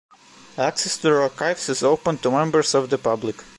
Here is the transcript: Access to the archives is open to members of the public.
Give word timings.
Access 0.57 0.97
to 0.97 1.09
the 1.11 1.21
archives 1.21 1.69
is 1.69 1.83
open 1.83 2.17
to 2.17 2.31
members 2.31 2.73
of 2.73 2.89
the 2.89 2.97
public. 2.97 3.35